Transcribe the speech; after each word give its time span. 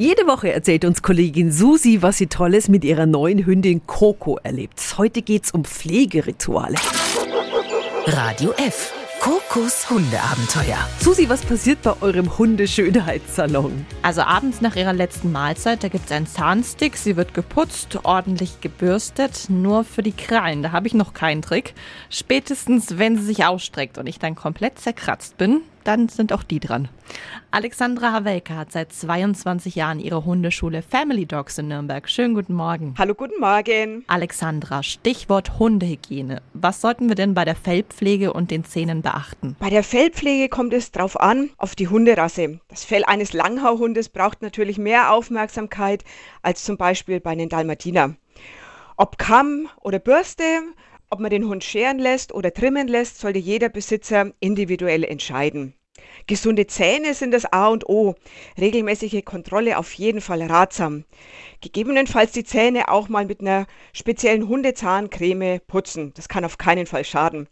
Jede 0.00 0.28
Woche 0.28 0.52
erzählt 0.52 0.84
uns 0.84 1.02
Kollegin 1.02 1.50
Susi, 1.50 2.02
was 2.02 2.18
sie 2.18 2.28
Tolles 2.28 2.68
mit 2.68 2.84
ihrer 2.84 3.04
neuen 3.04 3.44
Hündin 3.44 3.84
Coco 3.84 4.38
erlebt. 4.44 4.80
Heute 4.96 5.22
geht's 5.22 5.50
um 5.50 5.64
Pflegerituale. 5.64 6.76
Radio 8.06 8.52
F. 8.52 8.92
Kokos 9.18 9.90
Hundeabenteuer. 9.90 10.78
Susi, 11.00 11.28
was 11.28 11.44
passiert 11.44 11.82
bei 11.82 12.00
eurem 12.00 12.38
Hundeschönheitssalon? 12.38 13.84
Also 14.02 14.20
abends 14.22 14.60
nach 14.60 14.76
ihrer 14.76 14.92
letzten 14.92 15.32
Mahlzeit, 15.32 15.82
da 15.82 15.88
gibt 15.88 16.06
es 16.06 16.12
einen 16.12 16.28
Zahnstick, 16.28 16.96
sie 16.96 17.16
wird 17.16 17.34
geputzt, 17.34 17.98
ordentlich 18.04 18.60
gebürstet, 18.60 19.46
nur 19.48 19.82
für 19.82 20.04
die 20.04 20.12
Krallen, 20.12 20.62
da 20.62 20.70
habe 20.70 20.86
ich 20.86 20.94
noch 20.94 21.12
keinen 21.12 21.42
Trick. 21.42 21.74
Spätestens, 22.08 22.98
wenn 22.98 23.16
sie 23.16 23.24
sich 23.24 23.44
ausstreckt 23.44 23.98
und 23.98 24.06
ich 24.06 24.20
dann 24.20 24.36
komplett 24.36 24.78
zerkratzt 24.78 25.36
bin, 25.38 25.62
dann 25.88 26.10
sind 26.10 26.34
auch 26.34 26.42
die 26.42 26.60
dran. 26.60 26.88
Alexandra 27.50 28.12
Havelka 28.12 28.54
hat 28.54 28.72
seit 28.72 28.92
22 28.92 29.74
Jahren 29.74 30.00
ihre 30.00 30.26
Hundeschule 30.26 30.82
Family 30.82 31.24
Dogs 31.24 31.56
in 31.56 31.68
Nürnberg. 31.68 32.06
Schönen 32.10 32.34
guten 32.34 32.52
Morgen. 32.52 32.94
Hallo, 32.98 33.14
guten 33.14 33.40
Morgen. 33.40 34.04
Alexandra, 34.06 34.82
Stichwort 34.82 35.58
Hundehygiene. 35.58 36.42
Was 36.52 36.82
sollten 36.82 37.08
wir 37.08 37.14
denn 37.14 37.32
bei 37.32 37.46
der 37.46 37.56
Fellpflege 37.56 38.34
und 38.34 38.50
den 38.50 38.64
Zähnen 38.64 39.00
beachten? 39.00 39.56
Bei 39.58 39.70
der 39.70 39.82
Fellpflege 39.82 40.50
kommt 40.50 40.74
es 40.74 40.92
drauf 40.92 41.18
an, 41.18 41.48
auf 41.56 41.74
die 41.74 41.88
Hunderasse. 41.88 42.60
Das 42.68 42.84
Fell 42.84 43.04
eines 43.04 43.32
Langhauhundes 43.32 44.10
braucht 44.10 44.42
natürlich 44.42 44.76
mehr 44.76 45.14
Aufmerksamkeit 45.14 46.04
als 46.42 46.64
zum 46.64 46.76
Beispiel 46.76 47.18
bei 47.20 47.30
einem 47.30 47.48
Dalmatiner. 47.48 48.14
Ob 48.98 49.16
Kamm 49.16 49.70
oder 49.80 50.00
Bürste, 50.00 50.44
ob 51.08 51.20
man 51.20 51.30
den 51.30 51.48
Hund 51.48 51.64
scheren 51.64 51.98
lässt 51.98 52.34
oder 52.34 52.52
trimmen 52.52 52.88
lässt, 52.88 53.20
sollte 53.20 53.38
jeder 53.38 53.70
Besitzer 53.70 54.32
individuell 54.40 55.04
entscheiden. 55.04 55.72
Gesunde 56.26 56.66
Zähne 56.66 57.14
sind 57.14 57.32
das 57.32 57.44
A 57.52 57.68
und 57.68 57.88
O. 57.88 58.14
Regelmäßige 58.60 59.24
Kontrolle 59.24 59.78
auf 59.78 59.92
jeden 59.94 60.20
Fall 60.20 60.42
ratsam. 60.42 61.04
Gegebenenfalls 61.60 62.32
die 62.32 62.44
Zähne 62.44 62.88
auch 62.88 63.08
mal 63.08 63.26
mit 63.26 63.40
einer 63.40 63.66
speziellen 63.92 64.48
Hundezahncreme 64.48 65.60
putzen. 65.66 66.12
Das 66.14 66.28
kann 66.28 66.44
auf 66.44 66.58
keinen 66.58 66.86
Fall 66.86 67.04
schaden. 67.04 67.48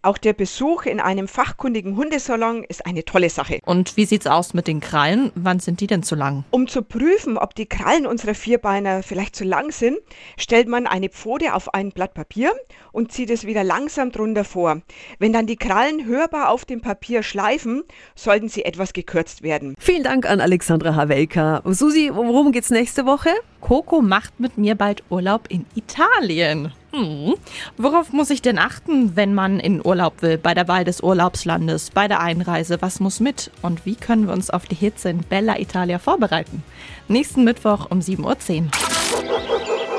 Auch 0.00 0.16
der 0.16 0.32
Besuch 0.32 0.86
in 0.86 1.00
einem 1.00 1.26
fachkundigen 1.26 1.96
Hundesalon 1.96 2.62
ist 2.62 2.86
eine 2.86 3.04
tolle 3.04 3.30
Sache. 3.30 3.58
Und 3.64 3.96
wie 3.96 4.04
sieht's 4.04 4.28
aus 4.28 4.54
mit 4.54 4.68
den 4.68 4.78
Krallen? 4.78 5.32
Wann 5.34 5.58
sind 5.58 5.80
die 5.80 5.88
denn 5.88 6.04
zu 6.04 6.14
lang? 6.14 6.44
Um 6.50 6.68
zu 6.68 6.82
prüfen, 6.82 7.36
ob 7.36 7.56
die 7.56 7.66
Krallen 7.66 8.06
unserer 8.06 8.34
Vierbeiner 8.34 9.02
vielleicht 9.02 9.34
zu 9.34 9.42
lang 9.42 9.72
sind, 9.72 9.98
stellt 10.36 10.68
man 10.68 10.86
eine 10.86 11.08
Pfote 11.08 11.52
auf 11.52 11.74
ein 11.74 11.90
Blatt 11.90 12.14
Papier 12.14 12.52
und 12.92 13.10
zieht 13.10 13.28
es 13.28 13.44
wieder 13.44 13.64
langsam 13.64 14.12
drunter 14.12 14.44
vor. 14.44 14.82
Wenn 15.18 15.32
dann 15.32 15.48
die 15.48 15.56
Krallen 15.56 16.06
hörbar 16.06 16.50
auf 16.50 16.64
dem 16.64 16.80
Papier 16.80 17.24
schleifen, 17.24 17.82
sollten 18.14 18.48
sie 18.48 18.64
etwas 18.64 18.92
gekürzt 18.92 19.42
werden. 19.42 19.74
Vielen 19.80 20.04
Dank 20.04 20.30
an 20.30 20.40
Alexandra 20.40 20.94
Havelka. 20.94 21.62
Susi, 21.64 22.12
worum 22.14 22.52
geht's 22.52 22.70
nächste 22.70 23.04
Woche? 23.04 23.30
Coco 23.60 24.00
macht 24.00 24.40
mit 24.40 24.58
mir 24.58 24.74
bald 24.74 25.02
Urlaub 25.10 25.42
in 25.48 25.66
Italien. 25.74 26.72
Hm. 26.92 27.34
Worauf 27.76 28.12
muss 28.12 28.30
ich 28.30 28.40
denn 28.40 28.58
achten, 28.58 29.14
wenn 29.14 29.34
man 29.34 29.60
in 29.60 29.84
Urlaub 29.84 30.22
will, 30.22 30.38
bei 30.38 30.54
der 30.54 30.68
Wahl 30.68 30.84
des 30.84 31.02
Urlaubslandes, 31.02 31.90
bei 31.90 32.08
der 32.08 32.20
Einreise? 32.20 32.80
Was 32.80 33.00
muss 33.00 33.20
mit? 33.20 33.50
Und 33.62 33.84
wie 33.84 33.94
können 33.94 34.26
wir 34.26 34.32
uns 34.32 34.50
auf 34.50 34.66
die 34.66 34.74
Hitze 34.74 35.10
in 35.10 35.18
Bella 35.18 35.58
Italia 35.58 35.98
vorbereiten? 35.98 36.62
Nächsten 37.08 37.44
Mittwoch 37.44 37.90
um 37.90 38.00
7.10 38.00 38.64
Uhr. 38.64 38.70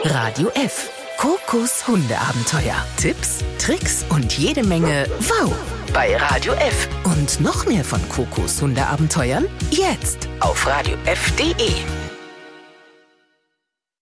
Radio 0.06 0.50
F. 0.56 0.90
Kokos 1.18 1.86
Hundeabenteuer. 1.88 2.76
Tipps, 2.98 3.44
Tricks 3.58 4.06
und 4.10 4.38
jede 4.38 4.64
Menge 4.64 5.06
Wow 5.20 5.54
bei 5.94 6.16
Radio 6.16 6.54
F. 6.54 6.88
Und 7.04 7.42
noch 7.42 7.66
mehr 7.66 7.84
von 7.84 8.00
Kokos 8.10 8.62
Hundeabenteuern 8.62 9.46
jetzt 9.72 10.28
auf 10.40 10.66
radiof.de. 10.66 11.99